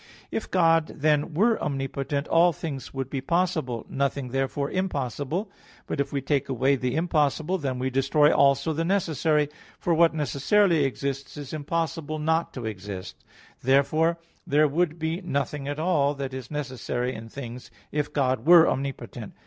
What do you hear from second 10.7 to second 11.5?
exists